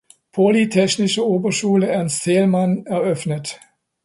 Polytechnische 0.31 1.23
Oberschule 1.23 1.85
"Ernst 1.87 2.23
Thälmann" 2.23 2.87
eröffnet. 2.87 3.59